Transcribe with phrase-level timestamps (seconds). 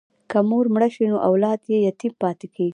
[0.31, 2.69] که مور مړه شي نو اولاد یې یتیم پاتې کېږي.